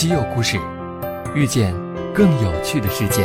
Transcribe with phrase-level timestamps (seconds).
[0.00, 0.58] 稀有故事，
[1.34, 1.74] 遇见
[2.14, 3.22] 更有趣的世界。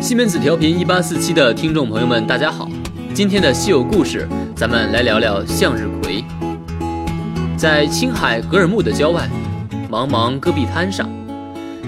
[0.00, 2.68] 西门子调频一八四七的听众朋友们，大家好！
[3.12, 6.24] 今天的稀有故事，咱们来聊聊向日葵。
[7.56, 9.28] 在青海格尔木的郊外，
[9.90, 11.10] 茫茫戈壁滩上，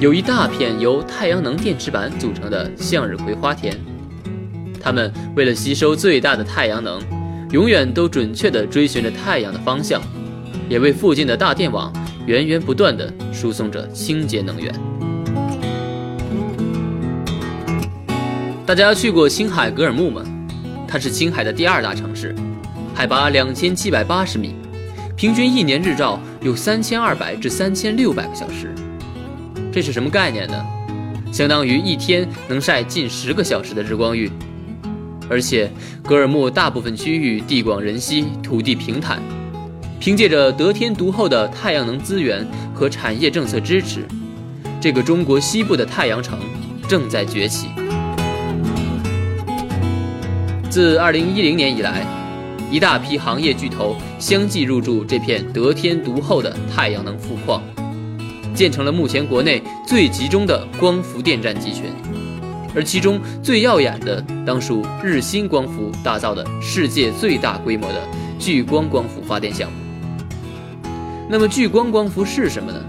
[0.01, 3.94] 有一大片由太阳能电池板组成的向日葵花田。
[4.85, 7.01] 它们为了吸收最大的太阳能，
[7.53, 9.99] 永远都准确地追寻着太阳的方向，
[10.69, 11.91] 也为附近的大电网
[12.27, 14.71] 源源不断地输送着清洁能源。
[18.67, 20.23] 大家去过青海格尔木吗？
[20.87, 22.35] 它是青海的第二大城市，
[22.95, 24.55] 海拔两千七百八十米。
[25.17, 28.75] 平均一年日照有三千二百至三千六百个小时，
[29.73, 30.63] 这是什么概念呢？
[31.33, 34.31] 相当于一天能晒近十个小时的日光浴。
[35.29, 35.71] 而且
[36.03, 39.23] 格尔木大部分区域地广人稀，土地平坦，
[39.99, 44.07] 凭借着得天独厚的太阳能资源和产业政策支持，
[44.81, 46.39] 这个中国西部的太阳城
[46.89, 47.69] 正在崛起。
[50.71, 52.07] 自二零一零年以来。
[52.71, 57.63] 一大批行业巨头相继入驻这片得天独厚的太阳能富矿，
[58.53, 61.85] 建成了目前国内最集中的光伏电站集群。
[62.75, 68.01] 而其中最耀眼的，当属日新光伏打造的世界最大规模的
[68.39, 69.79] 聚光光伏发电项目。
[71.29, 72.81] 那么，聚光光伏是什么呢？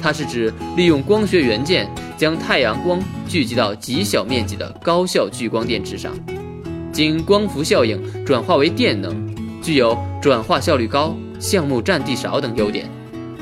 [0.00, 6.12] 它是指利用光学元件将太阳光聚集到极小面积的高效聚光电池上。
[6.92, 12.88] 经光伏效应转化为电能，具有转化效率高、项目占地少等优点。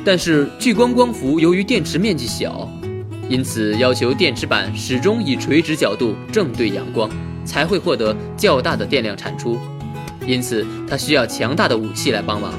[0.05, 2.69] 但是聚光光伏由于电池面积小，
[3.31, 7.09] 因此要求电池板始终以垂直角度正对阳光，
[7.45, 9.57] 才会获得较大的电量产出。
[10.27, 12.53] 因此它需要强大的武器来帮忙，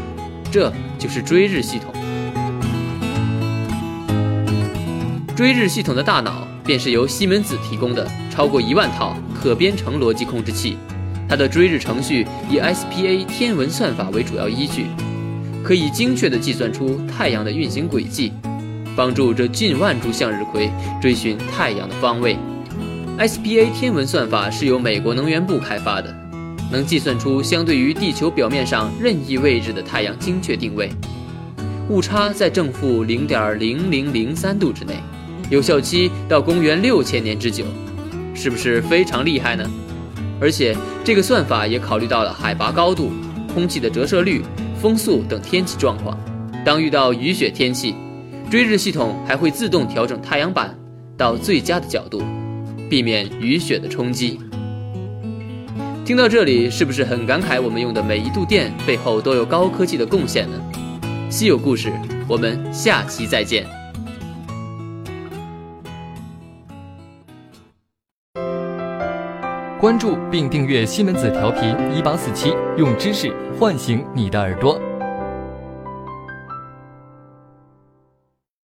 [0.49, 1.93] 这就是追日系统。
[5.35, 9.13] 追日系统的大脑便是由西门子提供的，超过一万套。
[9.43, 10.77] 可编程逻辑控制器，
[11.27, 14.85] 它的追日程序以 SPA 天文算法为主要依据，
[15.63, 18.31] 可以精确地计算出太阳的运行轨迹，
[18.95, 20.71] 帮助这近万株向日葵
[21.01, 22.37] 追寻太阳的方位。
[23.17, 26.15] SPA 天文算法是由美国能源部开发的，
[26.71, 30.89] 能计算出相对于地球表面上任意位置的太阳精确定位，
[31.89, 34.95] 误差在正负零点零零零三度之内，
[35.49, 37.65] 有效期到公元六千年之久。
[38.33, 39.69] 是不是非常厉害呢？
[40.39, 43.11] 而且这个算法也考虑到了海拔高度、
[43.53, 44.41] 空气的折射率、
[44.81, 46.17] 风速等天气状况。
[46.65, 47.93] 当遇到雨雪天气，
[48.51, 50.77] 追日系统还会自动调整太阳板
[51.15, 52.21] 到最佳的角度，
[52.89, 54.41] 避免雨雪的冲击。
[56.03, 60.61] 听到这里，是不是很感慨我们用的每一度电背后都有高科技的贡献呢？
[61.29, 61.93] 稀有故事，
[62.27, 63.65] 我们下期再见。
[69.79, 74.90] 关注并订阅西门子调频一八四七，用知识唤醒你的耳朵。